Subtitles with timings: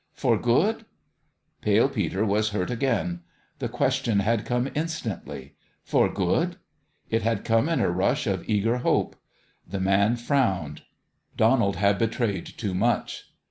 [0.23, 0.85] "For good?"
[1.61, 3.19] Pale Peter was hurt again.
[3.59, 5.53] The question had come instantly.
[5.83, 6.55] For good?
[7.11, 9.15] It had come in a rush of eager hope.
[9.69, 10.81] The man frowned.
[11.37, 13.29] Donald had betrayed too much.